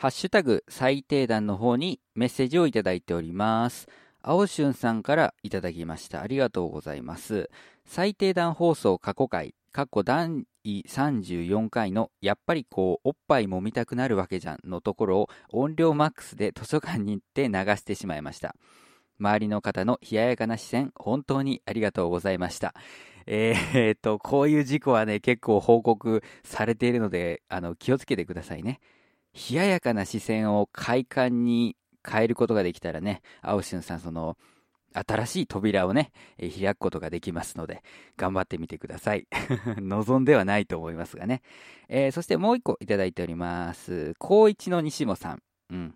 [0.00, 3.86] ハッシュタグ最低段の方にメッセージをいただいております。
[4.22, 6.22] 青春さんからいただきました。
[6.22, 7.50] ありがとうございます。
[7.84, 18.56] 最低段放送過去回、過去第34回のやっぱりこうおっぱいも見たくなるわけじゃんのところを音量マックスで図書館に行って流してしまいました。
[19.18, 22.74] 周りの方の冷ややかな視線、本当にありがとうございました。
[23.26, 28.80] えー、っと、こういう事故はね、結構報告されているので、あの、気をつけてくださいね。
[29.34, 31.76] 冷ややかな視線を快感に
[32.08, 34.36] 変えることができたらね、青春さん、その、
[34.92, 37.82] 新しい扉をね、え開くことができますので、
[38.16, 39.28] 頑張ってみてください。
[39.78, 41.42] 望んではないと思いますがね。
[41.88, 44.14] えーそしてもう一個いただいております。
[44.18, 45.42] 高一の西本さん。
[45.70, 45.94] うん。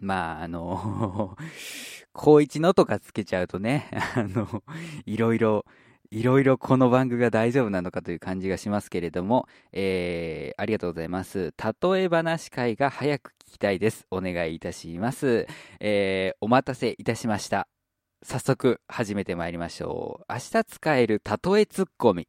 [0.00, 1.36] まあ、あの、
[2.12, 4.64] 高一のとかつけちゃうとね、 あの、
[5.06, 5.64] いろいろ、
[6.10, 11.52] いろいろこの番組が大丈夫なのかという感じがしますけれども、えーありがとうございます。
[11.82, 14.06] 例え話会が早く聞きたいです。
[14.10, 15.46] お願いいたします。
[15.80, 17.68] えーお待たせいたしました。
[18.22, 20.32] 早速始めてまいりましょう。
[20.32, 22.26] 明日使える例えツッコミ。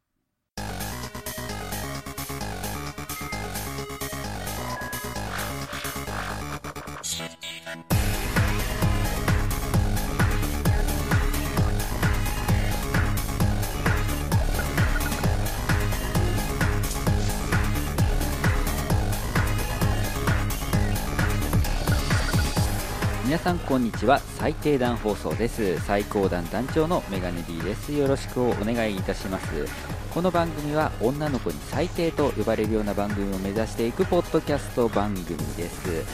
[23.40, 24.18] さんこんにちは。
[24.18, 25.80] 最低段放送です。
[25.86, 27.90] 最高段団長のメガネ D です。
[27.94, 29.64] よろしくお願いいたします。
[30.12, 36.04] この番組は女の子に最低と呼ばれるような番組を目指していくポッドキャスト番組です。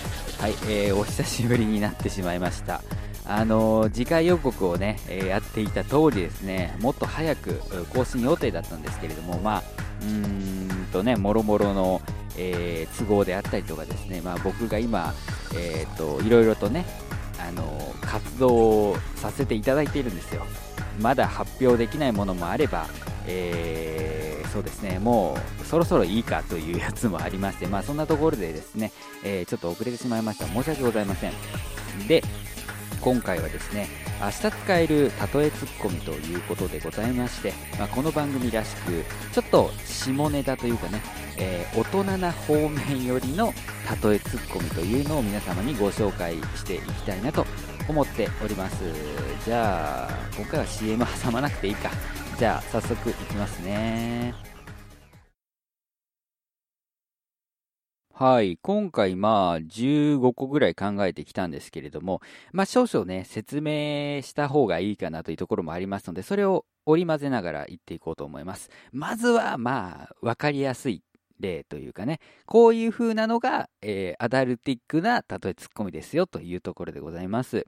[0.40, 2.80] はい、えーお久しぶりになってしまいました。
[3.24, 7.60] あのー次回予告をね、えーやっていた通りですねもっと早く
[7.92, 9.62] 更新予定だったんですけれどもまあ
[10.00, 12.00] うーんとねもろもろの、
[12.36, 15.12] えー都合であったりとかですねまあ僕が今
[15.54, 16.84] えー、といろいろとね
[17.38, 18.48] あの活動
[18.90, 20.46] をさせていただいているんですよ。
[21.00, 22.86] まだ発表できないものもあれば、
[23.26, 24.98] えーそうですね。
[24.98, 28.90] もうそろそろいいかというやつもありましてまあそんなところでですね、
[29.22, 30.46] えーちょっと遅れてしまいました。
[30.46, 31.32] 申し訳ございません。
[32.08, 32.22] で
[33.06, 33.86] 今回はですね
[34.20, 41.00] 明日使える例えツッコミということでございまして、まあ、この番組らしくちょっと下ネタというかね、
[41.38, 43.52] えー大人な方面よりの
[44.02, 47.46] 例えツッコミというのを皆様にご紹介していきたいなと
[47.88, 48.82] 思っております。
[49.44, 51.90] じゃあ今回は CM 挟まなくていいか。
[52.38, 54.55] じゃあ早速いきますね。
[58.18, 58.56] はい。
[58.62, 68.70] 今回、まあ、15個ぐらい考えてきたんですけれども、まあ、少々ね、説明した方がいいかなというところもありますので、それを織り交ぜながら言っていこうと思います。
[68.90, 71.02] まずは、まあ、わかりやすい
[71.40, 77.66] 例というかね、こういう風なのが、えーアダルティックな例えツッコミですよというところでございます。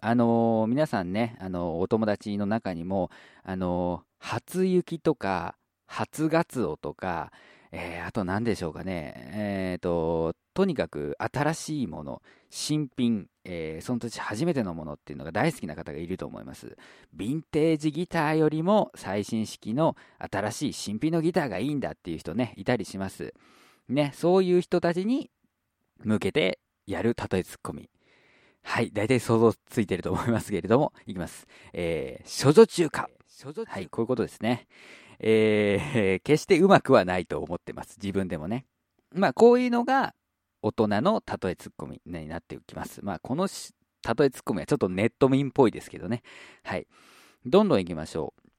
[0.00, 3.10] あのー皆さんね、あのーお友達の中にも、
[3.42, 5.56] あの初雪とか、
[5.86, 7.32] 初ガツオとか、
[7.76, 16.76] えーあと何でしょうかね、えーと、とにかく新しいもの、新品、えーその土地初めてのものっていうのが大好きな方がいると思います。
[17.16, 23.34] ヴィンテージギターよりも最新式の新しい新品のギターがいいんだっていう人ね、いたりします。
[23.88, 25.30] ね、そういう人たちに
[26.04, 27.90] 向けてやる例えツッコミ。
[28.62, 31.46] はい、大体想像ついてると思いますけれども、いきます。
[31.72, 33.08] えー、処女中華。
[33.66, 34.68] はい、こういうことですね。
[35.18, 37.98] えー、 決してうまくはないと思ってます。
[38.02, 38.66] 自分でもね。
[39.12, 40.14] まあ、こういうのが
[40.62, 43.04] 大人の例えツッコミになってきます。
[43.04, 46.22] まあ、この例えツッコミはちょっとネット民っぽいですけどね。
[46.62, 46.86] はい。
[47.46, 48.50] どんどん行きましょう。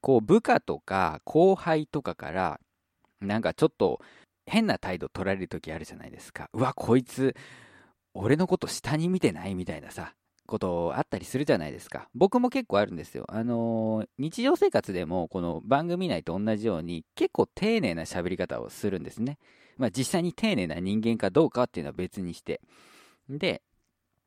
[0.00, 2.60] こう、部下とか後輩とかから、
[3.20, 4.00] なんかちょっと
[4.46, 6.50] 変な態度取られる時あるじゃないですか。
[6.52, 7.34] うわ、こいつ、
[8.12, 9.54] 俺のこと下に見てない？
[9.54, 10.14] みたいなさ、
[10.46, 12.08] ことあったりするじゃないですか。
[12.14, 13.24] 僕も結構あるんですよ。
[13.28, 19.38] あのー日常生活でもこの番組内と同じように結構丁寧な喋り方をするんですね。
[19.76, 22.60] まあ実際に丁寧な人間かどうかっていうのは別にして。
[23.28, 23.62] で、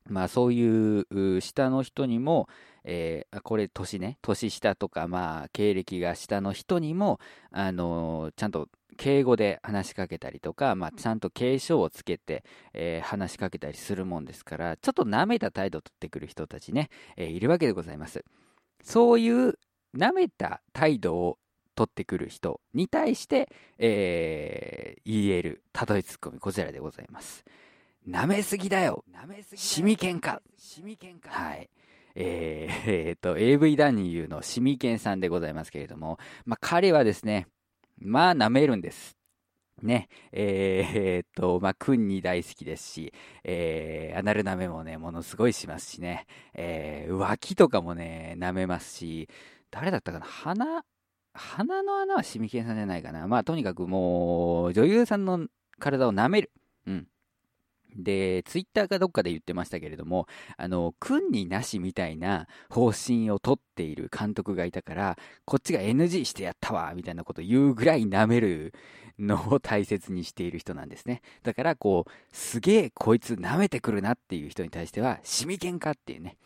[0.09, 2.47] まあそういう下の人にも、
[2.83, 7.19] えーこれ年ね、年下とかまあ経歴が下の人にも、
[7.51, 18.25] あのーちゃんと敬語で話しかけたりとか、まあ、ちゃんと敬称をつけて、えー話しかけたりするもんですから、ちょっと舐めた態度を取ってくる人たちね、えーいるわけでございます。
[18.83, 19.57] そういう
[19.95, 21.37] 舐めた態度を
[21.75, 27.45] 取ってくる人に対して、えー言える例えツッコミ、こちらでございます。
[28.07, 29.03] 舐めすぎだよ
[29.57, 30.41] シミケンか
[31.29, 31.69] はい。
[32.15, 37.47] えーえーと、AV 男優のシミケンさんでございますけれども、まあ、彼はですね、
[37.99, 39.17] まあ、舐めるんです。
[39.81, 43.13] ね、えー、っと、まあ、くんに大好きですし、
[43.43, 49.29] えー、アナル舐めもね、ものすごいしますしね、えー、脇とかもね、舐めますし、
[49.69, 50.25] 誰だったかな？
[50.25, 50.83] 鼻、
[51.33, 53.27] 鼻の穴はシミケンさんじゃないかな。
[53.27, 55.45] まあ、とにかくもう、女優さんの
[55.77, 56.51] 体を舐める。
[56.87, 57.07] うん。
[57.97, 68.73] で、ツイッターかどっかで言ってましたけれども、あの、君になしみたいな方針をとっている監督がいたから、こっちが NG してやったわみたいなこと言うぐらい舐める
[69.19, 71.21] のを大切にしている人なんですね。
[71.43, 76.37] だから、こう、すげえこいつ舐めてくるなっていう人に対しては、シミケンかっていうね。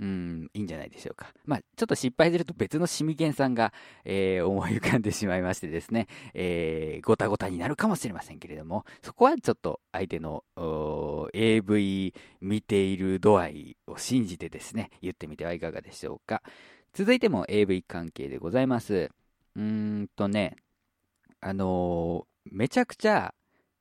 [0.00, 1.32] うん、いいんじゃないでしょうか。
[1.44, 3.72] まあ、ちょっと失敗すると別のシミケンさんが、
[4.04, 10.44] えー、思い浮かんでしまいましてですね、えー、ごたごたになるかもしれませんけれども、そこはちょっと相手の
[11.32, 16.42] AV 見ている度合いを信じてですね、言ってみてはいかがでしょうか。
[16.92, 19.10] 続いても AV 関係でございます。
[19.56, 20.56] うーんとね、
[21.40, 23.34] あのー、めちゃくちゃ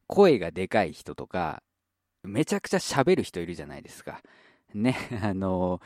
[0.08, 1.64] 声がでかい人とか、
[2.24, 4.22] めちゃくちゃ喋る人いるじゃないですか。
[4.74, 5.82] ね、 あの、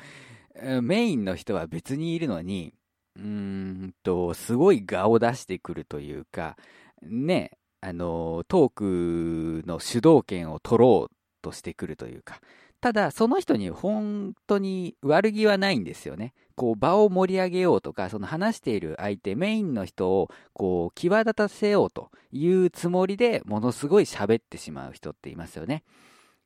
[0.82, 2.74] メインの人は別にいるのに、
[3.16, 6.58] うーんと、すごい画を出してくるというか、
[7.02, 7.52] ね、
[7.82, 12.42] あの、トークの主導権を取ろうとしてくるというか、
[12.80, 16.34] ただ、その人に本当に悪気はないんですよね。
[16.56, 25.84] こう、場を盛り上げようとか、その話している相手、メインの人を、こう、際立たせようというつもりで、ものすごい喋ってしまう人っていますよね。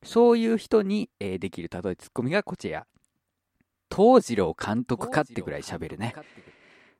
[0.02, 2.86] そういう人に、えー、できる例えツッコミがこちら。
[3.94, 6.14] 東次郎監督かってぐらい喋るね。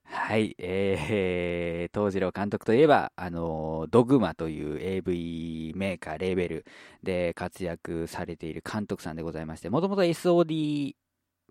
[0.04, 6.66] はい、えー、東次郎監督といえば、あの、ドグマという AV メーカー、レーベル
[7.02, 10.94] で活躍されている監督さんでございまして、もともと SOD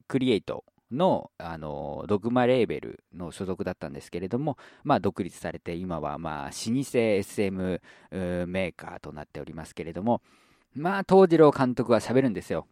[0.07, 7.81] クリエイトの、あの、ドグマレーベルの所属だったんですけれども、まあ、独立されて、今は、まあ、老舗 SM
[8.11, 10.21] メーカーとなっておりますけれども、
[10.73, 12.67] まあ、東次郎監督は喋るんですよ。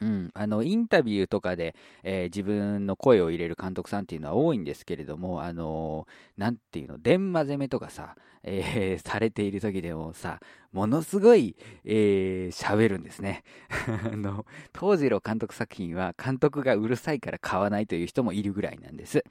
[0.00, 8.14] うん、あのインタビューとかで、えー、自分の声を入れる監督さんっていうのは多いんですけれども、あのー、なんていうの、電話攻めとかさ、
[8.44, 10.40] えー、 されている時でもさ、
[10.72, 13.42] ものすごい、えー、喋るんですね。
[14.12, 14.46] あの、
[14.78, 19.24] 東次郎監督作品は監督がうるさいから買わないという人もいるぐらいなんです。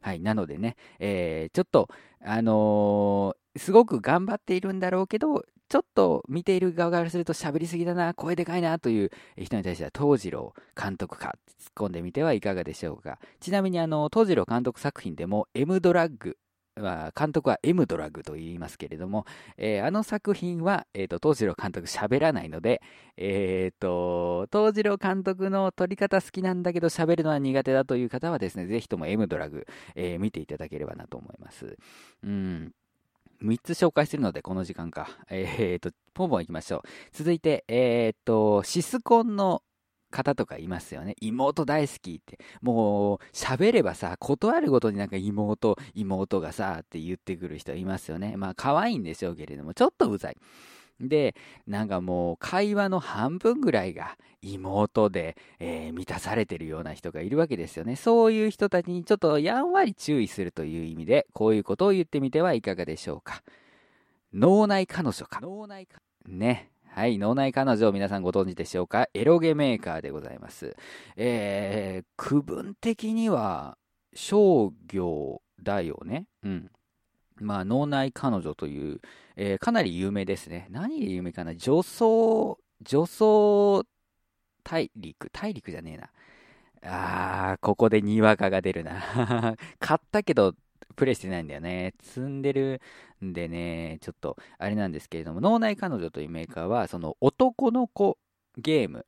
[0.00, 1.88] はい、なのでね、えー、ちょっと、
[2.20, 13.18] あのー、すごく頑張っているんだろうけど、ちょっと見ている側からすると喋りすぎだな、声でかいなという人に対しては、東次郎監督か、突っ込んでみてはいかがでしょうか。
[13.40, 16.38] ちなみに、あの、東次郎監督作品でも、M ドラッグ、
[16.80, 19.26] まあ、監督は M ドラッグと言いますけれども、
[19.56, 22.80] えー、あの作品は、えーと、東次郎監督喋らないので、
[23.16, 31.76] えーと、東次郎監督の撮り方好きなんだけど喋るのは苦手だという方はですね、ぜひとも M ドラッグ、えー、見ていただければなと思います。
[32.22, 32.72] うん
[33.42, 35.08] 3つ紹介するので、この時間か。
[35.30, 36.82] えっ、と、ポンポン行きましょう。
[37.12, 39.62] 続いて、えっ、と、シスコンの
[40.10, 41.14] 方とかいますよね。
[41.20, 42.38] 妹大好きって。
[42.62, 48.36] もう、喋ればさ、断るごとになんか妹、妹がさ、って言ってくる人いますよね。
[48.36, 50.36] まあ、可愛いんでしょうけれども、ちょっとうざい。
[51.00, 51.34] で、
[51.66, 57.96] なんかもう会話の半分ぐらいが妹で、えー、満たされてるような人がいるわけですよね。
[57.96, 63.42] そういう人たちにちょっとやんわり注意するという意味で、こういうことを言ってみてはいかがでしょうか。
[64.32, 65.40] 脳内彼女か。
[65.40, 66.00] 脳内か。
[66.26, 66.70] ね。
[66.90, 70.74] はい、脳内彼女を皆さんご存知でしょうかエロゲメーカーでございます。
[71.16, 73.78] えー、区分的には
[74.14, 76.26] 商業だよね。
[76.42, 76.70] うん。
[77.40, 79.00] まあ、脳内彼女という、
[79.36, 80.68] えー、かなり有名ですね。
[80.70, 81.54] 何で有名かな？
[81.54, 83.84] 女装、女装
[84.64, 86.10] 大陸、大陸じゃねえな。
[86.82, 89.56] あー、ここでにわかが出るな。
[89.78, 90.54] 買ったけど、
[90.96, 91.94] プレイしてないんだよね。
[92.02, 92.80] 積んでる
[93.24, 98.18] んでね、ちょっと、あれなんですけれども、脳内彼女というメーカーは、その男の子
[98.56, 99.06] ゲーム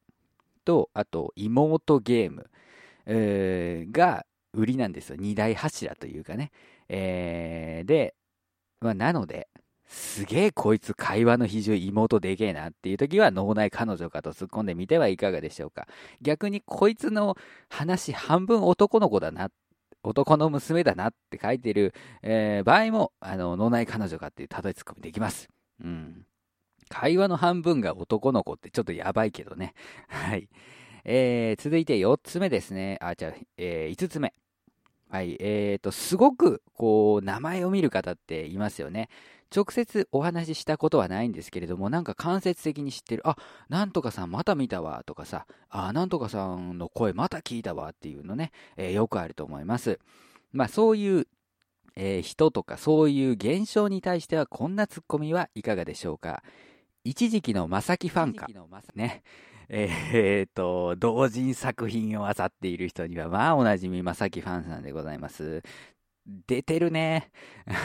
[0.65, 2.51] と、あと妹ゲーム、
[3.07, 5.17] えー、が売りなんですよ。
[5.19, 6.51] 二大柱というかね。
[6.89, 8.15] えー、で、
[8.81, 9.49] まあ、なので、
[9.87, 15.89] すげえこいつ会話の比重妹でけえなっていう時は脳内彼女かと突っ込んでみてはいかがでしょうか。
[16.23, 17.37] 逆にこいつの
[17.69, 19.51] 話半分男の子だな、
[20.03, 25.49] 男の娘だなって書いてる、えー、場合も、あの、脳内彼女かっていう例えツッコミできます。
[25.83, 26.25] うん。
[26.89, 29.75] 会話の半分が男の子ってちょっとやばいけどね。
[30.09, 30.49] はい。
[31.05, 32.99] えー、続いて4つ目ですね。
[33.01, 34.35] あ、じゃあ、えー、5つ目。
[35.11, 35.37] はい。
[35.41, 39.09] えっ、ー、と、すごく、こう、名前を見る方っていますよね。
[39.55, 43.37] 直接お話ししたことはないんですけれども、なんか間接的に知ってる、あ、
[43.69, 49.99] なんとかさんまた見たわ、とかさ、あ、なんとかさんの声また聞いたわっていうのね、えー、よくあると思います。
[50.53, 51.27] まあ、そういう
[51.97, 56.43] えー、人とかそういう現象に対してはこんなツッコミはいかがでしょうか
[57.05, 58.47] 一時期の正木ファンか。
[58.95, 59.23] ね。
[59.73, 65.63] えー、っと、同人作品を漁っている人には、まあ、おなじみ正木ファンさんでございます。
[66.27, 67.31] 出てるね。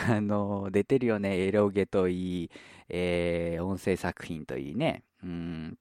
[0.10, 1.38] あの、出てるよね。
[1.38, 2.52] エロゲといい、
[2.90, 5.04] えー、音声作品といいね。
[5.24, 5.78] うん。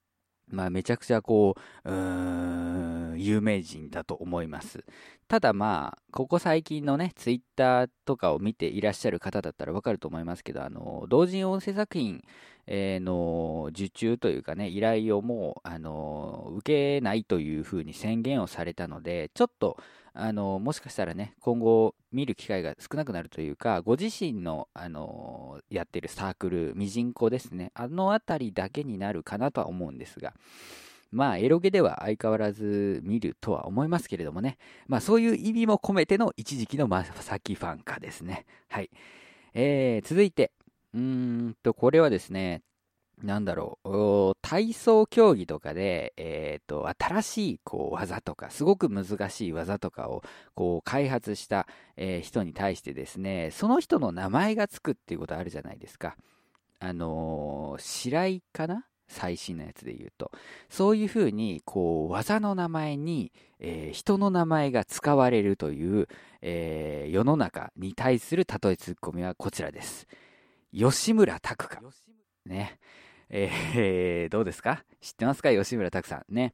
[0.48, 4.84] まあ、めちゃくちゃこう、うーん、有名人だと思います。
[5.26, 12.22] ただまあ、ここ最近のね、ツイッターとかを見ていらっしゃる方だったらわかると思いますけど、あの、同人音声作品、
[12.66, 19.76] えー、の受注というかね、依頼をもう、あの、受けないというふうに宣言をされたので、ちょっと、
[20.12, 30.32] あの、もしかしたらね、今後見る機会が少なくなるというか、ご自身の、あの、やってるサークル、ミジンコですね、あのあたりだけになるかなとは思うんですが、
[31.14, 34.58] まあ、エロゲでは相変わらず見るとは思いますけれどもね。
[34.88, 38.46] まあ、そういう意味も込めての一時期のまさきファンかですね。
[38.68, 38.90] はい。
[39.54, 40.50] えー、続いて、
[40.94, 42.62] うーんと、これはですね、
[43.22, 50.22] なんだろう、体操競技とかで、えっ、ー、と、新しい、こう、技とか、すごく難しい技とかを、
[50.54, 56.16] こう、開発した、えー、人に対してですね、その人の名前がつくっていうことあるじゃないですか。
[56.80, 58.86] あのー、白井かな？
[59.06, 60.32] 最新のやつで言うと。
[60.68, 66.08] そういうふうに、こう、技の名前に、えー、人の名前が使われるという、
[66.42, 70.06] え、世の中に対する例えツッコミはこちらです。
[70.74, 71.80] 吉村拓か。
[72.46, 72.78] ね。
[73.30, 74.84] えー、どうですか？
[75.00, 75.50] 知ってますか？
[75.52, 76.34] 吉村拓さん。
[76.34, 76.52] ね。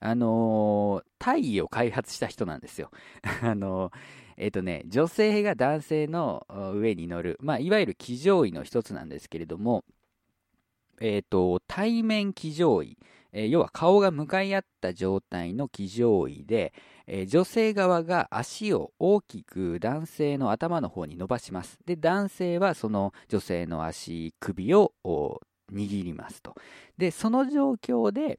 [0.00, 2.90] あのー、大義を開発した人なんですよ。
[3.42, 3.92] あのー、
[4.36, 9.84] えっ、ー、とね、女性が男性の上に乗る、まあ、いわゆる騎乗位の一つなんですけれども、
[11.00, 12.98] えっ、と、対面騎乗位、
[13.34, 16.72] えー、要は顔が向かい合った状態の騎乗位で、
[17.06, 21.78] えー、女性側が足を大きく男性の頭の方に伸ばします。
[21.84, 24.92] で、男性はその女性の足首を
[25.72, 26.54] 握りますと。
[26.96, 28.38] で、その状況で、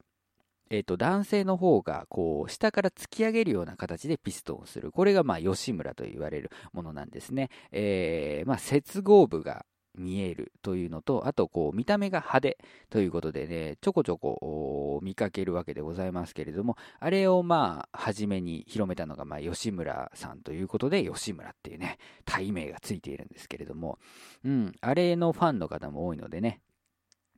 [0.72, 4.92] えっ、ー、と、男性の方が、こう、下から突き上げるような形でピストンをする。
[4.92, 7.50] これが、まあ、吉村と言われるものなんですね。
[7.72, 9.66] えー、まあ、接合部が
[9.98, 12.58] 見えるというのと、あと、こう、見た目が派手
[12.90, 24.00] ということでね、ちょこちょこ見かけるわけでございますけれども、あれをまあ、初めに広めたのが、まあ、吉村さんということで、吉村っていうね、体名がついているんですけれども、
[24.44, 26.62] うん、あれのファンの方も多いのでね、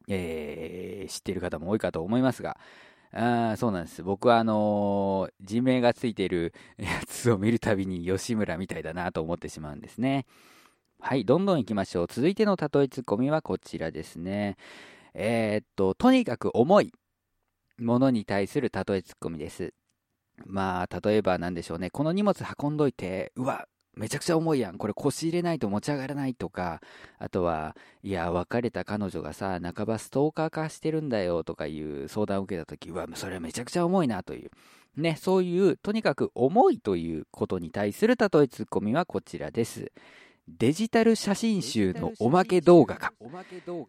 [0.07, 2.57] えー、知っている方も多いかと思いますが、
[3.11, 4.03] あそうなんです。
[4.03, 10.25] 僕はあのー、人名がついているやつを見るたびに吉村みたいだなと思ってしまうんですね。
[10.99, 12.07] はい、どんどん行きましょう。
[12.07, 14.57] 続いての例えツッコミはこちらですね。
[15.13, 16.91] えー、っと、とにかく重い
[17.79, 19.73] ものに対する例えツッコミです。
[20.45, 21.89] まあ、例えばなんでしょうね。
[21.89, 24.77] この荷物運んどいて、うわ、めちゃくちゃ重いやん。
[24.77, 26.81] これ腰入れないと持ち上がらないとか、
[27.19, 34.51] あとは、いや、別れた彼女がさ、半ばストーカー化してるんだよとかいう相談を受けたとき、うわ、それはめちゃくちゃ重いなという。
[34.95, 39.91] ね、そういう、とにかく重いということに対する例えツッコミはこちらです。
[40.47, 43.13] デジタル写真集のおまけ動画か。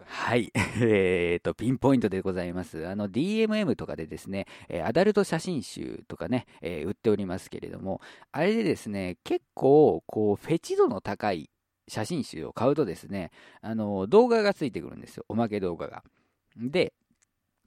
[0.05, 0.51] はい。
[0.83, 2.87] えっと、ピンポイントでございます。
[2.89, 4.47] あの、DMM とかでですね、
[4.85, 8.01] アダルト写真集とかね、えー、売っておりますけれども、
[8.33, 11.49] あれでですね、結構、こう、フェチ度の高い
[11.87, 15.25] 写真集を買うとですね、あの、動画がついてくるんですよ。
[15.29, 16.03] おまけ動画が。
[16.57, 16.93] で、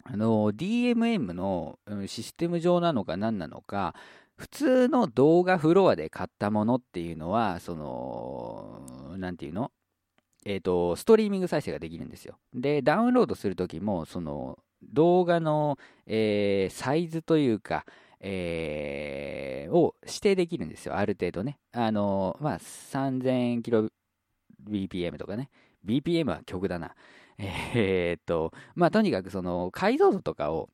[0.04, 3.96] あの、DMM のシステム上なのか何なのか、
[4.42, 9.72] 普通の動画フロアで買ったものっていうのは、その、なんていうの？
[10.44, 12.40] えっ、ー、と、ストリーミング再生ができるんですよ。
[12.54, 17.86] で、ダウンロードするときも、その、動画の、えー、サイズというか、
[18.20, 20.98] えー、を指定できるんですよ。
[20.98, 21.60] ある程度ね。
[21.72, 23.90] あの、まあ、3000キロ
[24.68, 25.50] BPM とかね。
[25.86, 26.96] BPM は曲だな。
[27.38, 30.70] えー、っと、まあ、とにかくその解像度とかを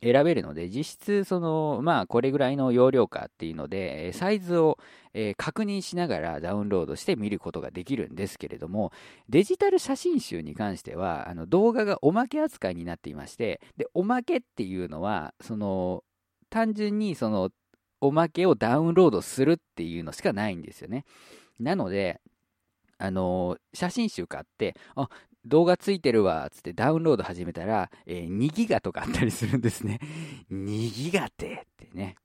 [0.00, 4.78] 選べるので、実質、その、まあ、これぐらいの容量かっていうので、サイズを、
[5.12, 8.92] えー、確認しながらダウンロードして見ることができるんですけれども、
[9.28, 16.04] デジタル写真集に関しては、あの、動画がおまけ扱いになっていまして、で、おまけっていうのは、その、
[16.48, 17.50] 単純にその、
[18.00, 21.04] おまけをダウンロードするっていうのしかないんですよね。
[21.58, 22.20] なので、
[23.00, 25.08] あの写真集買って、あ、
[25.44, 30.00] 動画ついてるわ、つってダウンロード始めたら、えー、2ギガとかあったりするんですね。
[30.50, 32.16] 2ギガってってね。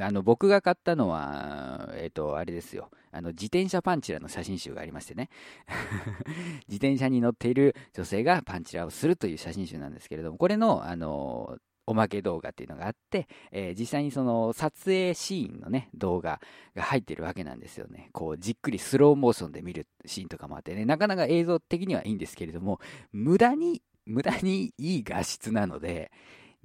[0.00, 2.90] あの、僕が買ったのは、えっ、ー、と、あれですよ。
[3.10, 5.28] あの、自転車パンチラの写真集がありましてね。
[6.66, 16.40] 自転車に乗っている女性がパンチラをするという写真集なんですけれども、これの、あの、おまけ動画っていうのがあって、えー、実際にその撮影シーンのね、動画
[16.74, 18.10] が入ってるわけなんですよね。
[18.12, 22.80] こう、じっくりスローモーションで見るシーンとかもあってね、なかなか映像的にはいいんですけれども、
[23.12, 26.12] 無駄に、無駄にいい画質なので、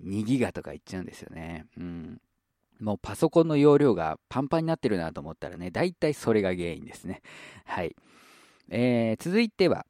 [0.04, 1.66] 2ギガとかいっちゃうんですよね。
[1.78, 2.22] うん。
[2.80, 7.22] もうパソコンの容量がパンパンになってるなと思ったらね、大体それが原因ですね。
[7.66, 7.96] はい。
[8.70, 9.86] えー、続いては、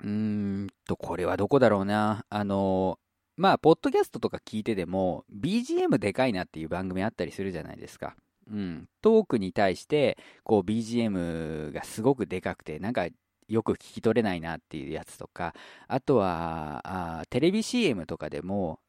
[0.00, 2.26] うーんと、これはどこだろうな。
[2.28, 2.98] あの
[3.36, 8.14] まあ、ポッドキャストとか聞いてでも、BGM でかいなっていう番組あったりするじゃないですか。
[8.50, 8.88] うん。
[9.02, 13.08] トークに対して、こう、BGM がすごくでかくて、なんか、
[13.48, 15.54] よく聞き取れないなっていうやつとか、
[15.88, 18.80] あとは、あテレビ CM とかでも、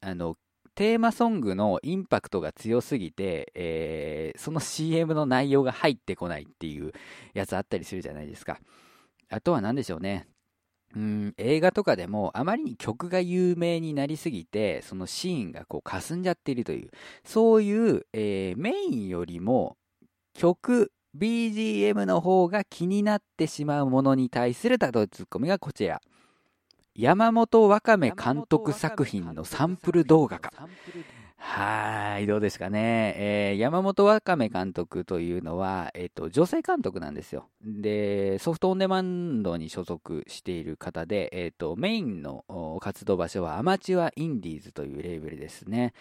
[0.00, 0.36] あの、
[0.74, 6.92] テーマソングのインパクトが強すぎて、えー、その CM の内容が入ってこないっていう
[7.34, 8.58] やつあったりするじゃないですか。
[9.28, 10.26] あとは何でしょうね。
[10.96, 16.90] うん、映画とかでもあまりに曲が有名になりすぎて、そのシーンがこう霞んじゃっているという、
[17.24, 19.76] そういう、えー、メインよりも
[20.34, 26.00] 曲、BGM の方が気になってしまうものに対する例えツッコミがこちら。
[26.94, 30.52] 山本わかめ監督作品のサンプル動画か。
[31.42, 33.14] はい、どうですかね。
[33.16, 37.48] えー、山本わかめ監督というのは、えっ、ー、と、女性監督なんですよ。
[37.64, 42.44] で、ソフトオンデマンドに所属している方で、えっ、ー、と、メインの
[42.82, 45.94] 活動場所はアマチュアインディーズというレーベルですね。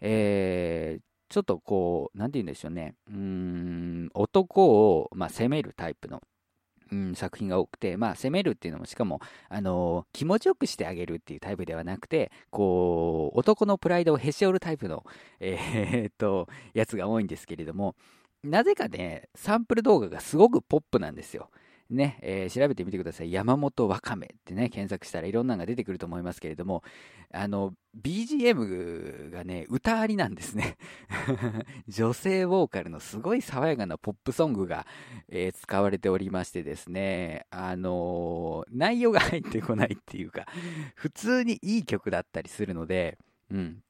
[0.00, 2.94] えー、ちょっとこう、なんて言うんでしょうね。
[3.10, 6.22] うん、男を、まあ、攻めるタイプの
[6.92, 15.04] うん、作品が多くて、まあ、攻めるっていうのも、しかも、あの、気持ちよくしてあげるっていうタイプではなくて、こう、男のプライドをへし折るタイプの、
[15.40, 17.94] えー、っと、やつが多いんですけれども、
[18.42, 21.50] なぜかね、サンプル動画がすごくポップなんですよ。
[21.94, 23.32] ね、えー、調べてみてください。
[23.32, 26.82] 山本わかめってね、検索したらいろんなのが出てくると思いますけれども、
[27.32, 30.76] あの、BGM がね、歌ありなんですね。
[31.88, 34.86] 女性ボーカルのすごい爽やかなポップソングが、
[35.28, 40.46] えー、使われておりましてですね、あのー、内容が入ってこないっていうか、
[40.94, 43.18] 普通にいい曲だったりするので、
[43.50, 43.82] うん。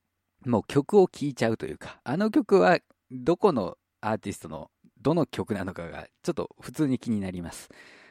[0.44, 2.78] もう曲を聴いちゃうというか、あの曲は
[3.10, 4.70] どこのアーティストの
[5.04, 7.68] どの曲なのかがちょっと普通に気になります。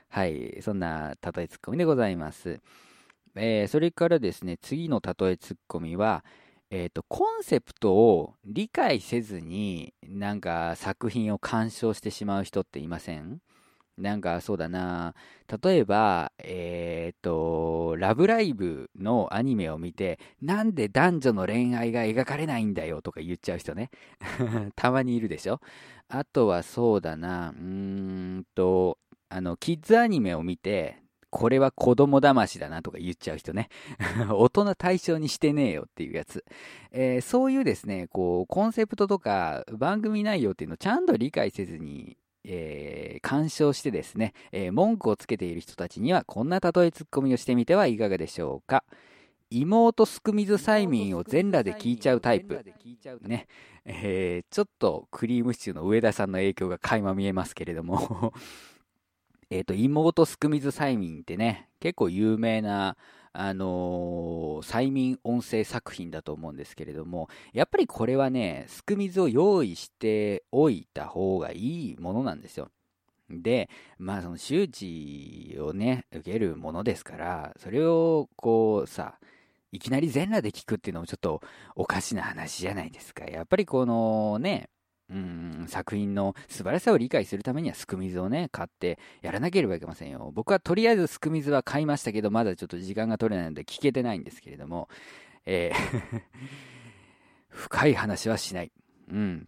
[0.10, 0.62] はい。
[0.62, 2.62] そんな例えツッコミでございます。
[3.36, 6.24] えー、それからですね、次の例えツッコミは、
[6.70, 13.42] えっ、ー、と、コンセプトを理解せずに、なんか作品を鑑賞してしまう人っていません？
[13.98, 15.14] なんかそうだな、
[15.64, 23.92] 例えば、えっ、と、ラブライブのアニメを見て、なんで男女の恋愛が描かれないんだよとか言っちゃう人ね。
[24.76, 25.60] たまにいるでしょ？
[26.10, 27.64] あとはそうだな、うー
[28.40, 28.98] んと、
[29.30, 30.98] あの、キッズアニメを見て、
[31.30, 33.70] これは子供騙しだなとか言っちゃう人ね。
[34.30, 36.46] 大人対象にしてねえよっていうやつ。
[36.92, 48.84] えー、そういうですね、こう、コンセプトとか番組内容っていうのをちゃんと理解せずにえー、干渉してですね、えー、文句をつけている人たちにはこんな例えツッコミをしてみてはいかがでしょうか。
[49.50, 52.64] 妹すくみず催眠を全裸で聞いちゃうタイプ。
[53.22, 53.48] ね。
[53.86, 58.34] えー、ちょっとクリームシチューの上田さんの影響が垣間見えますけれども
[59.50, 62.98] えっと、妹すくみず催眠ってね、結構有名な、
[63.34, 72.70] あのー、催眠音声作品だと思うんですけれども、やっぱりこれはね、すく水を用意しておいた方がいいものなんですよ。
[73.30, 79.18] で、まあその周知をね、受けるものですから、それをこうさ、
[79.72, 81.42] いきなり全裸で聞くっていうのもちょっと
[81.76, 83.26] おかしな話じゃないですか。
[83.26, 84.70] やっぱりこのね、
[85.14, 90.32] うん、作品の素晴らしさを理解するためにはすく水をね、買ってやらなければいけませんよ。
[90.34, 94.90] 僕はとりあえずすく水は買いましたけど、まだちょっと時間が取れないので聞けてないんですけれども、
[95.46, 96.22] えー
[97.54, 98.72] 深い話はしない。
[99.12, 99.48] うん。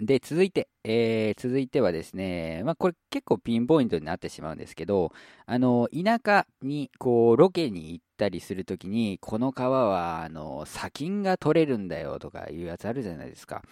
[0.00, 5.10] で、続いて、えー、続いてはですね、まあ、これ結構ピンポイントになってしまうんですけど、
[5.46, 13.62] あの、田舎に、こう、ロケに行ったりするときに、この川は、あの、砂金が取れるんだよとかいうやつあるじゃないですか。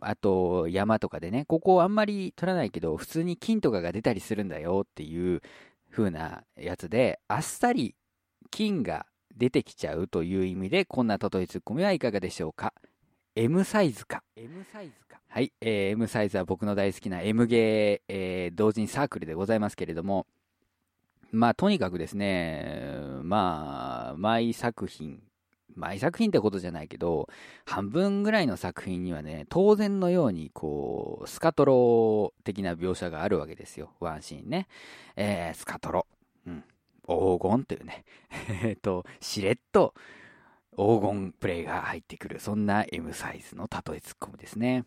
[0.00, 5.42] あと山とかでね、ここあんまり取らないけど、普通に金とかが出たりするんだよっていう
[5.90, 7.94] 風なやつで、あっさり
[8.50, 9.06] 金が
[9.36, 12.72] 出てきちゃうという意味で、こんな例えツッコミはいかがでしょうか
[13.34, 14.22] ?M サイズか。
[14.36, 15.20] M サイズか。
[15.28, 20.26] はい、えー、M サイズは僕の大好きな M ゲー、えー、同人サークルでございますけれども、
[21.32, 25.20] まあ、とにかくですね、まあ、毎作品、
[25.76, 27.28] 毎作品ってことじゃないけど、
[27.64, 33.92] 半分ぐらいの作品にはね、当然のように、こう、スカトロ的な描写があるわけですよ。
[34.00, 34.68] ワンシーンね。
[35.16, 36.06] えー、スカトロ。
[36.46, 36.64] うん。
[37.06, 38.04] 黄金というね。
[38.64, 39.94] えっと、しれっと、
[40.72, 44.84] 黄金プレイが入ってくる、そんな M サイズの例えツッコミですね。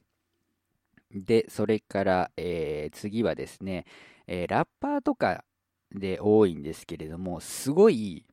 [1.12, 3.86] で、それから、えー、次はですね、
[4.28, 5.44] えー、ラッパーとか
[5.92, 8.26] で多いんですけれども、すごい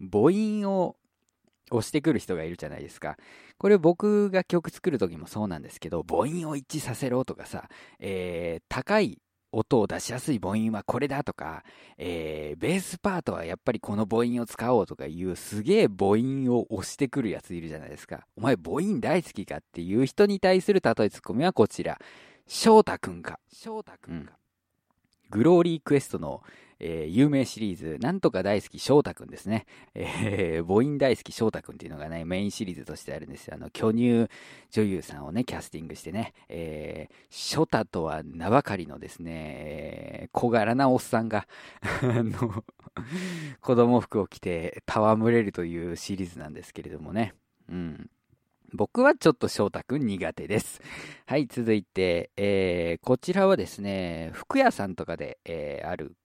[0.00, 0.96] 母音を
[1.76, 3.16] 押してくる人がいるじゃないですか。
[3.58, 9.18] これ僕が曲作る時もそうなんですけど、母音を一致させろとかさ、えー、高い
[9.52, 11.62] 音を出しやすい母音はこれだとか、
[11.98, 18.26] えー、ベースパートはやっぱりこの母音を使おうとかいうすげえ母音を押してくるやついるじゃないですか。
[18.36, 21.98] お前母音大好きかっていう人に対する例えツッコミはこちら。
[22.46, 23.38] 翔太くんか。
[23.52, 24.32] 翔太くんか。
[25.30, 26.42] グローリークエストの、
[26.82, 29.66] えー、有名シリーズ、なんとか大好き翔太くんですね。
[29.94, 33.54] えー、母音大好き翔太くんっていうのがね、メインシリーズとしてあるんですよ。
[33.54, 34.28] あの、巨乳
[34.70, 41.46] 女優さんをね、キャスティングしてね、えー、翔太とは名ばかりのですね、えー、小柄なおっさんが
[42.02, 42.64] あの、
[43.60, 47.34] 子供服を着て戯れるというシリーズなんですけれどもね。
[47.68, 48.10] うん。
[48.74, 50.80] 僕はちょっと翔太くん苦手です。
[51.26, 56.16] はい、続いて、えー、こちらはですね、服屋さんとかで、えー、ある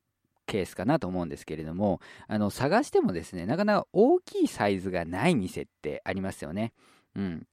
[0.48, 6.74] ケースかなと思うんですけれども、あの、探してもですね、なかなか大きいサイズがない店ってありますよね。
[7.16, 7.48] うん。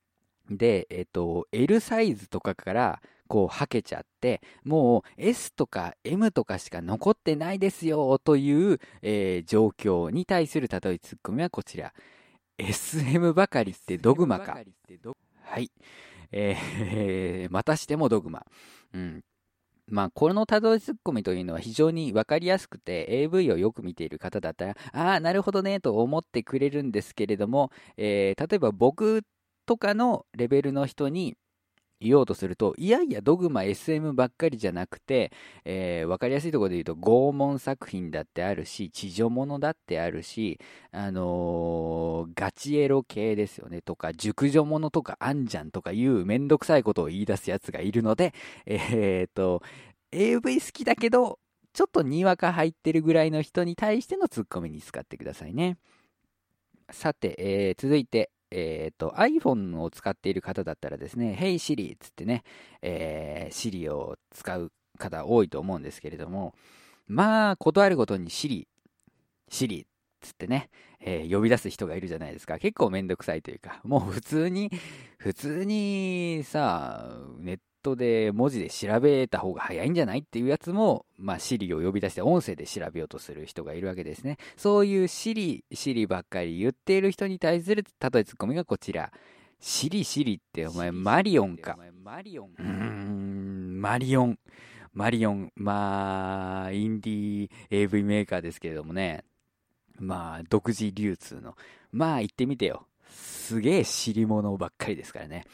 [0.50, 11.92] で、えっ、と、L サイズとかからこうはけちゃって、もう S とか M とかしか残ってないですよという、えー、状況に対する例えツッコミはこちら。
[12.56, 14.52] SM ばかりってドグマか。
[15.42, 15.70] はい。
[16.30, 18.46] えー、 またしてもドグマ。
[18.92, 19.24] うん。
[19.86, 29.22] まあ、このたどりツッコミというのは非常に分かりやすくて、AV をよく見ている方だったら、ああ、なるほどね、と思ってくれるんですけれども、えー、例えば僕
[29.66, 31.36] とかのレベルの人に、
[32.00, 35.32] 言おうとすると、いやいや、ドグマ SM ばっかりじゃなくて、
[35.64, 40.60] えー、わかりやすいところで言うと、拷問作品だってあるし、地上物だってあるし、
[40.92, 48.34] あのー、ガチエロ系ですよね、とか、熟女物とかあんじゃんとかいうめんどくさいことを言い出すやつがいるので、
[48.66, 49.62] えー、っと、
[50.12, 51.38] AV 好きだけど、
[51.72, 55.76] ちょっとにわか入ってるぐらいの人に対してのツッコミに使ってくださいね。
[56.90, 62.44] さて、えー、続いて、えっ、ー、と、iPhone を使っている方だったらですね、Hey Siri つってね、
[62.82, 66.54] えー、Siri を使う方多いと思うんですけれども、
[67.08, 68.68] まあ、断るごとに Siri、
[69.50, 69.86] Siri
[70.20, 72.58] つってね、えー、呼び出す人がいるじゃないですか。
[72.60, 74.70] 結構めんどくさいというか、もう普通に、
[75.18, 84.38] 普通にさ、ネットで文字で調べた方が早いんじゃないっていうやつも、まあ、シリを呼び出して音声で調べようとする人がいるわけですね。
[84.56, 89.12] そういうシリ、シリばっかり言っている人に対する例えツッコミがこちら。
[89.60, 91.78] シリシリってお前マリオンか？
[92.02, 92.50] マリオン。
[92.58, 94.38] うーん、マリオン。
[94.92, 95.52] マリオン。
[95.56, 99.24] まあ、インディー AV メーカーですけれどもね。
[99.98, 101.56] まあ、独自流通の。
[101.92, 102.86] まあ、言ってみてよ。
[103.10, 105.44] すげえ尻物ばっかりですからね。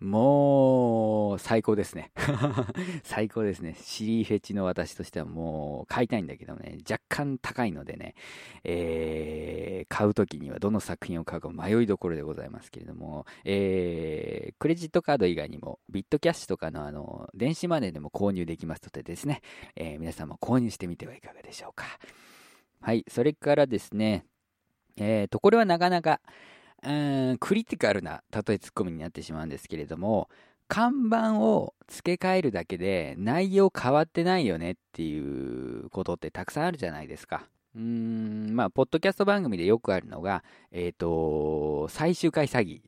[0.00, 2.12] もう、最高ですね。
[3.02, 3.76] 最高ですね。
[3.80, 8.14] シリーフェチの私としてはもう買いたいんだけどね、若干高いのでね、
[8.64, 19.40] えー、買うときにはどの作品を買うか迷いどころでございますけれども、えー、クレジットカード以外にも、ビットキャッシュとかのあの、電子マネーでも購入できますのでですね、
[19.76, 21.86] えー、皆さんも購入してみてはいかがでしょうか。
[22.82, 24.26] はい、それからですね、
[24.98, 26.20] えーと、これはなかなか、
[26.86, 30.28] うんクリティカルな例えツッコミになってしまうんですけれども
[30.68, 37.48] 看板を付け替えるだけで内容変わってないよねっていうことってたくさんあるじゃないですか。
[37.76, 42.80] うーん、まあ、ポッドキャスト番組でよくあるのが、えっ、ー、と、最終回詐欺。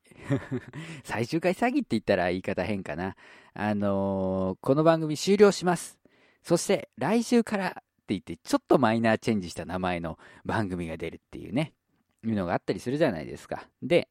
[1.04, 3.14] 最終回詐欺って言ったら言い方変かな。
[3.52, 5.98] あのー、この番組終了します。
[6.42, 7.72] そして来週からっ
[8.06, 11.74] て言って、ちょっとマイナーチェンジした名前の番組が出るっていうね。
[12.24, 13.68] いうのがあったりするじゃないですか。
[13.82, 14.08] で、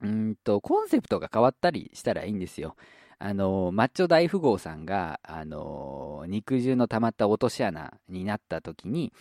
[0.00, 2.76] うんと、コンセプトが変わったりしたらいいんですよ。
[3.18, 9.12] あの、マッチョ大富豪さんが、あの、肉汁の溜まった落とし穴になった時に、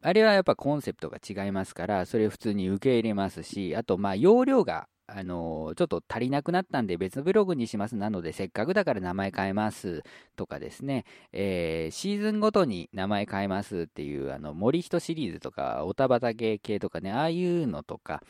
[0.00, 7.96] あれはやっぱコンセプトが違いますから、それを普通に受け入れますし、あと、まあ、容量があのちょっと足りなくなったんで別のブログにします。
[7.96, 10.02] なので、せっかくだから名前変えます
[10.36, 18.22] とかですね、えー、シーズンごとに名前変えますっていう、あの、森人シリーズとか、おたばた系系とかね、ああいうのとか、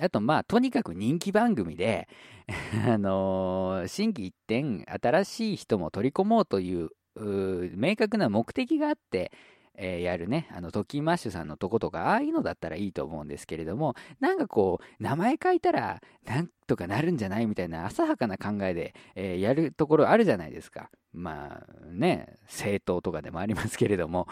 [0.00, 2.08] あと、まあ、とにかく人気番組で、
[2.86, 9.32] あのー、新規一点、新しい人も取り込もうという、う明確な目的があって、
[9.78, 20.90] えー、やるね、あの、トキマッシュさんのとことか、ああいうのだったらいいと思うんですけれども、なんかこう、名前書いたら、なんとかなるんじゃないみたいな浅はかな考えで、えー、やるところあるじゃないですか。
[21.12, 24.26] まあ、ね、政党とかでもありますけれども、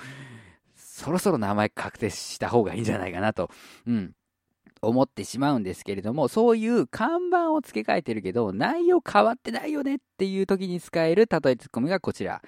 [0.75, 3.51] そろそろ名前確定した方がいいんじゃないかなと、
[3.87, 4.13] うん、
[4.81, 12.43] 思ってしまうんですけれども、そういう看板を付け替えてるけど、内容変わってないよねっていう時に使える例えツッコミがこちら。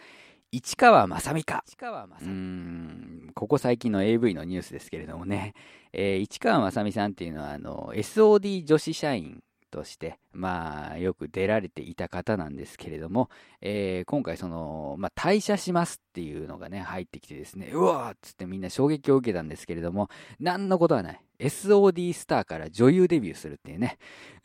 [0.56, 1.62] 市川正美か。
[1.66, 2.26] 市川正美。
[2.26, 5.52] うん、ここ最近の AV のニュースですけれどもね、
[5.92, 13.28] えー、市川正美さんっていうのは、あの、SOD 女子社員として、まあ、よく出られていた方なんですけれども、
[13.60, 20.08] えー、今回その、まあ、退社しますっていうのがね、入ってきてですね、うわーっつってみんな衝撃を受けたんですけれども、
[20.40, 21.20] 何のことはない。
[21.38, 23.98] SOD スターから女優デビューするっていうね。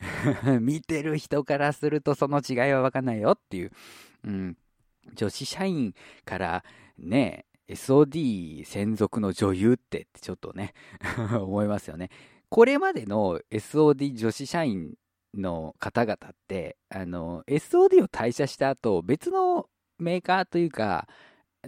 [0.60, 3.70] 見てる人からするとその違いはわかんないよっていう。
[4.24, 4.56] うん、
[5.14, 6.64] 女子社員から
[6.98, 10.74] ね、SOD 専属の女優ってちょっとね
[11.40, 12.10] 思いますよね。
[12.48, 14.94] これまでの SOD 女子社員
[15.34, 16.16] の方々っ
[16.48, 21.08] て、あの、SOD を退社した後、別のメーカーというか、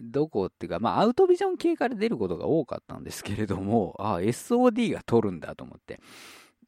[0.03, 6.01] どこっていうか、まあ、アウトビジョン系から出ることが多かったんですけれども、ああ、SOD が取るんだと思って。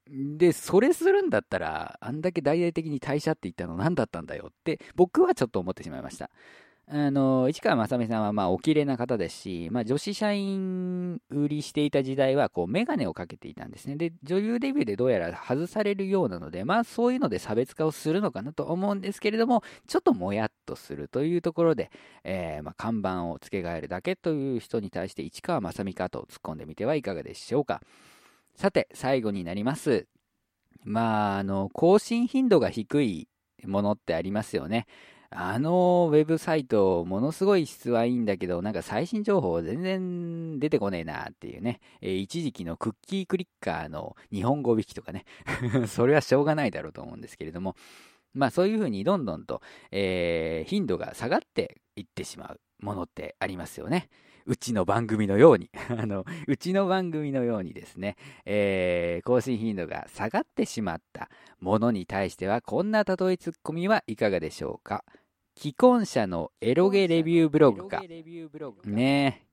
[0.08, 6.30] で、それするんだったら、あんだけ大々的に退社って言ったの何だったんだよって、僕はちょっと思ってしまいました。
[6.88, 13.96] あの、市川正美さんはまあお綺麗な方ですし、まあ女子社員売りしていた時代はこうメガネをかけていたんですね。
[13.96, 21.90] で、女優デビューでどうやら外されるようなので、まあそういうので差別化をするのかなと思うんですけれども、ちょっともやっとするというところで、
[22.22, 27.82] えー、まあ看板を付け替えるだけという人に対して市川正美かと突っ込んでみてはいかがでしょうか。
[28.56, 30.06] さて、最後になります。
[30.82, 33.28] まあ、あの、更新頻度が低い
[33.64, 34.86] ものってありますよね。
[35.28, 41.80] あのウェブサイト、ものすごい質はいいんだけど、なんか最新情報全然出てこねえなっていうね。
[42.00, 45.26] えー、一時期のクッキークリッカーの日本語引きとかね。
[45.88, 47.76] それはしょうがないだろうと思うんですけれども。
[48.32, 54.08] まあそういうふうにどんどんと、えー、頻度が下がっていってしまうものってありますよね。
[54.46, 61.28] うちの番組のように あの、うちの番組のようにですね、えー、更新頻度が下がってしまった
[61.60, 65.04] ものに対しては、こんな例えツッコミはいかがでしょうか。
[65.58, 68.02] 既婚者のエロゲレビューブログか。
[68.84, 69.46] ね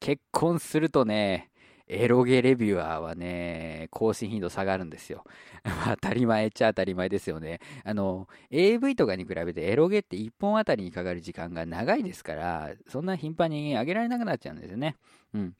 [0.00, 1.50] 結婚するとね、
[1.88, 5.24] エロゲレビュアーはね、更新頻度下がるんですよ。
[5.86, 7.60] 当たり前っちゃ当たり前ですよね。
[7.84, 14.96] あの、AV とかに比べてエロゲって1本あたりにかかる時間が長いですから、そんな頻繁に上げられなくなっちゃうんですよね。
[15.34, 15.54] うん。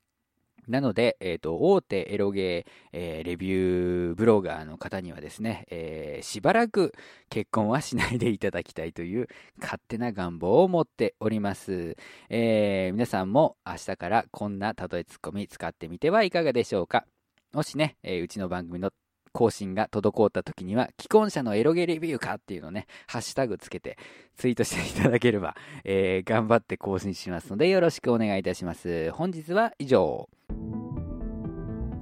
[0.69, 6.93] なので、えっ、ー、と、大手エロゲー、えー、レビューブロガーの方にはですね、えー、しばらく
[7.31, 9.29] 結婚はしないでいただきたいという
[9.59, 11.97] 勝手な願望を持っております。
[12.29, 17.07] えー、皆さんも明日からこんな例えツッコミ使ってみてはいかがでしょうか。
[17.53, 18.91] もしね、え、うちの番組の
[19.33, 23.99] 更新が滞った時には、既婚者のエロゲレビューかっていうのをね、ハッシュタグつけて
[24.37, 29.11] ツイートしていただければ、えー、頑張って更新しますのでよろしくお願いいたします。
[29.13, 30.29] 本日は以上。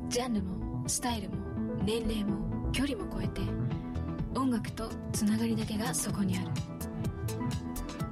[0.09, 1.37] ジャンルもスタイルも
[1.85, 3.41] 年齢も距離も超えて
[4.39, 6.49] 音楽とつながりだけがそこにある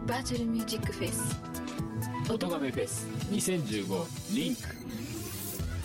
[0.06, 1.40] バーチャルミュージックフェス
[2.30, 4.62] 音亀フェス2015リンク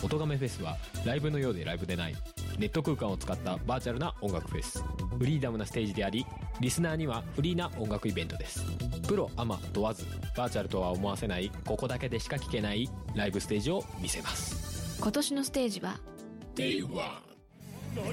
[0.02, 2.16] 音亀フェスはライブのようでライブでない
[2.60, 4.84] ネット空間を使ったバーチャルな音楽フェス。
[5.18, 6.26] フリーダムなステージであり
[6.60, 8.62] リスナーにはフリーな音楽イベントです。
[9.08, 10.04] プロアマ問わず
[10.36, 15.00] バーチャルとは思わせないここだけでしか聴けないライブステージを見せます。
[15.00, 15.98] 今年のステージは？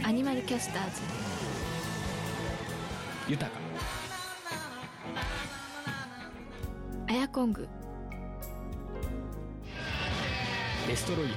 [0.06, 1.02] アニマルキャスターズ。
[3.28, 3.58] 豊か。
[7.10, 7.68] アヤコング。
[10.88, 11.28] デストロイ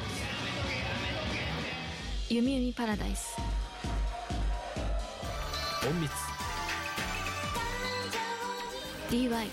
[2.32, 3.36] ユミユミパラダイス。
[5.84, 6.12] 隠密。
[9.10, 9.48] DY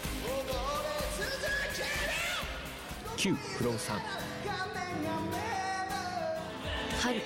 [3.17, 3.99] Q フロム3
[7.01, 7.19] 春。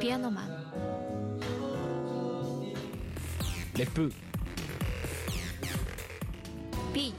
[0.00, 0.48] ピアノマン。
[3.78, 4.12] レプ
[6.92, 7.14] P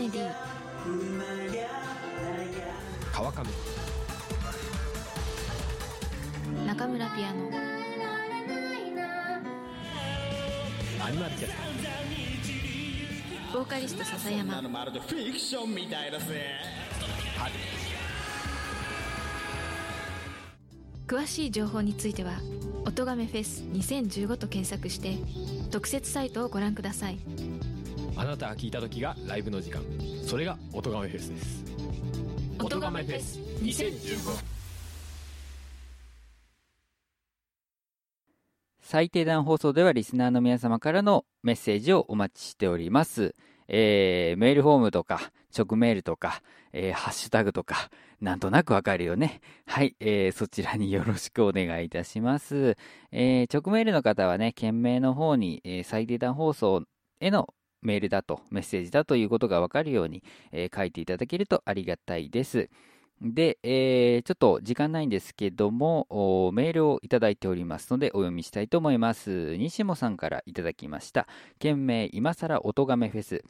[0.00, 0.18] ネ D
[3.12, 3.44] 川上。
[6.66, 7.50] 中村ピアノ。
[11.04, 11.52] アニマルキャス
[13.52, 14.62] ボーカリスト笹山。
[14.62, 16.56] まるでフィクションみたいだぜ。
[21.06, 22.34] 詳しい情報については
[22.86, 25.18] 「おとがめフェス2015」と検索して
[25.70, 27.18] 特設サイトをご覧ください。
[27.18, 27.39] あ
[28.30, 29.82] なたが聞いた時がライブの時間
[30.24, 31.64] それがおとがめフェスです
[32.62, 34.60] おとがめフェス2015
[38.90, 43.36] 最低段放送ではリスナーの皆様からのメッセージをお待ちしております。
[43.68, 47.88] えー、メールフォームとか、直メールとか、えー、ハッシュタグとか、
[48.20, 49.42] なんとなくわかるよね。
[49.64, 52.76] はい、えー、そちらによろしくお願いいたします。
[53.12, 56.82] えー、直メールの方はね、件名の方に、えー、最低段放送
[57.20, 62.70] へのメールだと、メッセージだということがわかるように、えー書いていただけるとありがたいです。
[63.22, 66.06] で、えーちょっと時間ないんですけども、
[66.54, 69.56] メールをいただいておりますので、お読みしたいと思います。
[69.56, 71.26] 西もさんからいただきました。
[71.58, 73.44] 件名、今更おとがめフェス。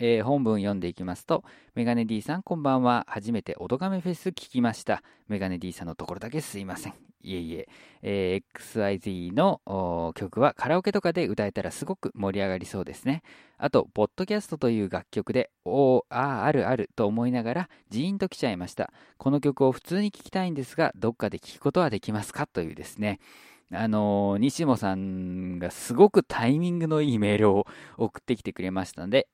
[0.00, 1.42] えー本文読んでいきますと、
[1.74, 3.04] メガネ D さんこんばんは。
[3.08, 5.02] 初めて音亀フェス聞きました。
[5.26, 6.94] メガネ D さんのところだけすいません。
[7.20, 7.68] いえいえ。
[8.02, 13.22] えー XYZ の曲はカラオケとかで歌えたらすごく盛り上がりそうですね。
[13.56, 18.92] あと、ポッドキャストという楽曲で、おー、あー、あるあると思いながら、ジーンと来ちゃいました。
[19.16, 22.46] この曲を普通に聴きたいんですが、どっかで聴くことはできますか？
[22.46, 23.18] というですね。
[23.72, 29.26] あのー西野さんがすごくタイミングのいいメールを送ってきてくれましたので、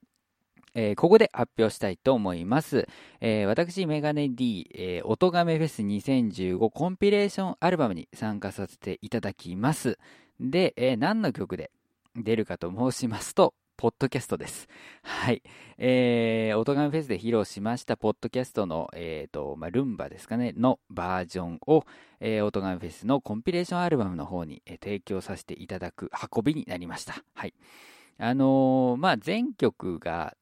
[0.74, 2.88] えーここで発表したいと思います。
[3.20, 9.98] えー私、メガネ D、えー、音亀フェス2015コンピレーションアルバムに参加させていただきます。
[10.40, 11.70] で、えー何の曲で
[12.16, 14.68] 出るかと申しますと、ポッドキャストです。
[15.02, 15.42] はい。
[15.78, 21.84] えー、音亀フェスで披露しました、ポッドキャストの、えーと、まあ、ルンバですかね、のバージョンを、
[22.20, 27.24] えー、音亀フェスのコンピレーションアルバムの方に、えー提供させていただく運びになりました。
[27.34, 27.54] はい。
[28.18, 30.36] あのーまあ、全曲が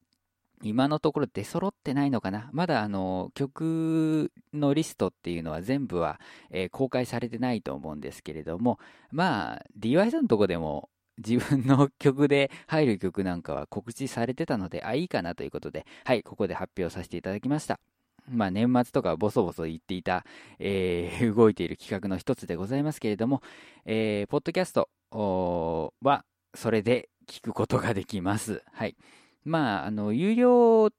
[0.62, 2.48] 今のところ出揃ってないのかな？
[2.52, 6.20] まだあの曲のリストっていうのは全部は、
[6.50, 8.78] えー公開されてないと思うんですけれども
[9.10, 17.78] まあ DY さんのとこでも自分の曲で入る曲なんかは告知されてたのであいいかなということではいここで発表させていただきました
[18.28, 20.24] まあ年末とかボソボソ言っていた、
[20.58, 23.42] えー 動いている企画の一つでございますけれども、
[23.84, 24.88] えーポッドキャスト
[26.00, 28.62] はそれで聞くことができます。
[28.72, 28.96] はい。
[29.44, 30.90] まあ、あの、有料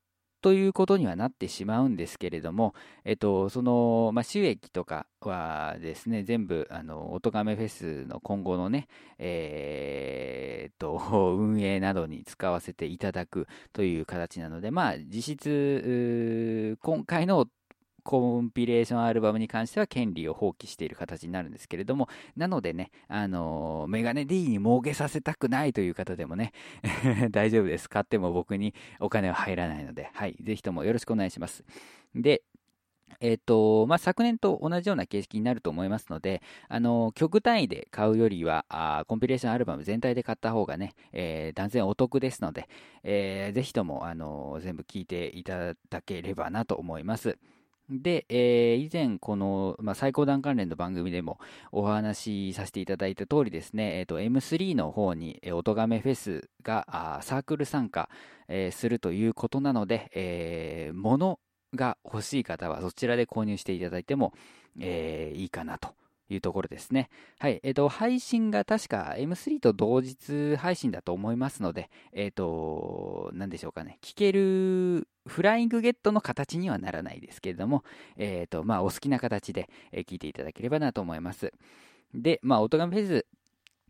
[0.41, 2.75] ということにはなってしまうんですけれども、
[3.05, 8.87] えっと、その、まあ、収益とかはですね、全部、あの、おとがめフェスの今後のね、
[9.19, 10.97] えーっと、
[11.39, 17.47] 運営などに使わせていただくという形なので、まあ、実質、今回の
[18.03, 26.51] コンピレーションアルバムに関しては権利を放棄している形になるんですけれども、なのでね、あのメガネ D に儲けさせたくないという方でもね、
[27.31, 27.89] 大丈夫です。
[27.89, 31.63] 買っても僕にお金は入らないので、はい、ぜひともよろしくお願いします。
[32.15, 32.43] で、
[33.19, 42.67] えっ、と、まあ、昨年と同じような形式になると思いますので、あの、曲単位で買うよりは、あコンピレーションアルバム全体で買った方がね、えー断然お得ですので、
[43.03, 47.37] えーぜひとも、あの、全部聞いていただければなと思います。
[47.89, 51.39] で、えー以前この、まあ、最高段関連の番組でも
[51.71, 58.09] お話しさせていただいた通りですね、えー、と M3 の方に、えー、音亀フェスがサークル参加、
[58.47, 61.39] えーするということなので、えー物
[61.75, 64.33] が欲しい方はそちらで購入していただいても、
[64.79, 65.93] えーいいかなと。
[66.33, 67.09] いうところですね。
[67.39, 67.59] はい。
[67.63, 73.97] えっ、と、配信が確か M3 と同日配信だと思いますので、えっ、と、なんでしょうかね。
[74.01, 77.83] 聞けるフライングゲットの形にはならないですけれども、
[78.17, 81.51] えっ、と、まあ、お好きな形で、聞いていただければなと思います。
[82.13, 83.25] で、まあ、音がフェス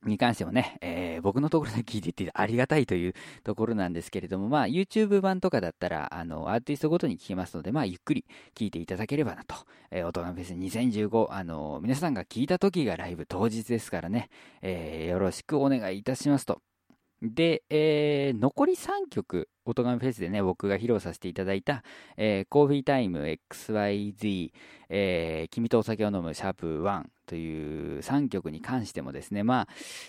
[0.06, 3.14] に関してもね、えー僕のところで聞いていてありがたいという
[3.44, 9.56] ところなんですけれども、まあ、YouTube 版とかだったら、あの、アーティストごとに聞けますので、まあ、ゆっくり聞いていただければなと。
[9.90, 14.30] えー、音ガメフェス2015、あの、皆さんが聞いた時がライブ当日ですからね、
[14.62, 16.73] えーよろしくお願いいたしますと。
[17.24, 21.84] で、えー残り3曲、音ガメフェスでね、僕が披露させていただいた、
[22.18, 24.52] えーコーヒータイム XYZ、
[24.90, 29.68] えー君とお酒を飲むシャープ1という3曲に関してもですね、まあ、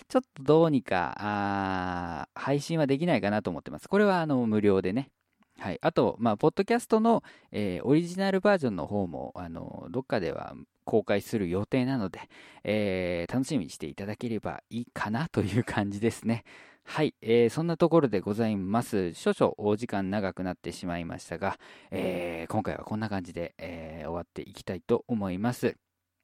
[0.09, 3.87] ちょっとどうにか、あ配信はできないかなと思ってます。
[3.87, 5.09] これはあの無料でね。
[5.57, 5.79] はい。
[5.81, 7.23] あと、まあ、ポッドキャストの、
[7.53, 12.19] えーオリジナルバージョンの方も、あの、どっかでは公開する予定なので、
[12.65, 16.43] えー楽しみにしていただければいいかなという感じですね。
[16.87, 19.13] はい、えーそんなところでございます。
[19.15, 21.57] 少々お時間長くなってしまいましたが、
[21.91, 25.75] えー今回はこんな感じで、えー終わっていきたいと思います。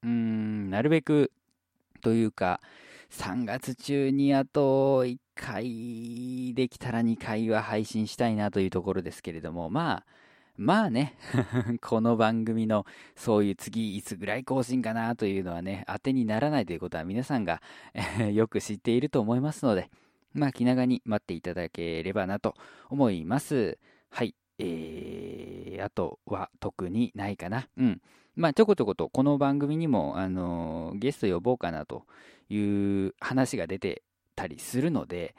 [0.03, 1.31] うーん、なるべく
[2.01, 2.61] というか、
[3.09, 10.05] 3月中にあと1回できたら2回は配信したいなというところですけれども、まあ、
[10.55, 11.15] まあね、
[11.81, 12.85] この番組の
[13.15, 17.61] そういう次いつぐらい更新かなというのはね、当てにならないということは皆さんが
[18.31, 19.89] よく知っていると思いますので、
[20.33, 22.55] まあ気長に待っていただければなと
[22.89, 23.77] 思います。
[24.09, 24.35] はい。
[24.59, 27.67] えーあとは特にないかな。
[27.77, 28.01] うん。
[28.35, 32.05] まあ、ちょこちょことこの番組にも、あのー、ゲスト呼ぼうかなと
[32.49, 32.59] い
[33.07, 34.03] う話が出て
[34.35, 35.35] たりするので、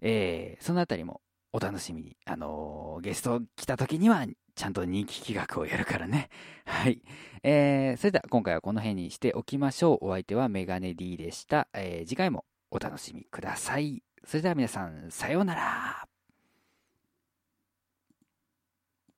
[0.00, 1.20] えー、そのあたりも
[1.52, 2.16] お楽しみに。
[2.26, 4.24] あのー、ゲスト来た時には、
[4.54, 6.30] ちゃんと人気企画をやるからね。
[6.64, 7.02] はい。
[7.42, 10.06] えー、それでは今回はこの辺にしておきましょう。
[10.06, 11.68] お相手はメガネ D でした。
[11.72, 14.07] えー、次回もお楽しみください。
[14.28, 16.17] それでは皆さん、さようなら。